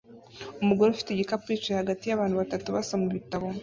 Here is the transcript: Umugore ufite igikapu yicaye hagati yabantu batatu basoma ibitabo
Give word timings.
Umugore 0.63 0.89
ufite 0.91 1.09
igikapu 1.11 1.45
yicaye 1.51 1.77
hagati 1.81 2.03
yabantu 2.05 2.35
batatu 2.41 2.67
basoma 2.75 3.03
ibitabo 3.09 3.47